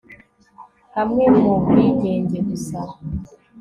[0.95, 2.79] hamwe nubwigenge gusa